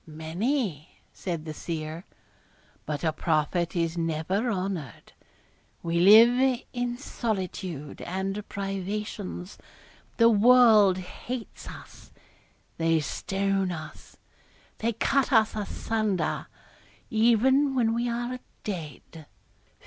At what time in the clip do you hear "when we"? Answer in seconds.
17.75-18.09